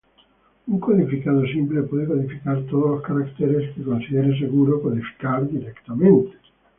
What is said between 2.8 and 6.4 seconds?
los caracteres que considere seguro codificar directamente.